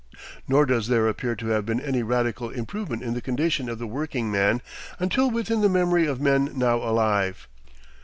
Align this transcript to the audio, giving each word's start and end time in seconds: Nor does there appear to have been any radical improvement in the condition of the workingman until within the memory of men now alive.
Nor 0.47 0.65
does 0.65 0.87
there 0.87 1.07
appear 1.07 1.35
to 1.35 1.49
have 1.49 1.63
been 1.63 1.79
any 1.79 2.01
radical 2.01 2.49
improvement 2.49 3.03
in 3.03 3.13
the 3.13 3.21
condition 3.21 3.69
of 3.69 3.77
the 3.77 3.85
workingman 3.85 4.63
until 4.97 5.29
within 5.29 5.61
the 5.61 5.69
memory 5.69 6.07
of 6.07 6.19
men 6.19 6.49
now 6.55 6.77
alive. 6.77 7.47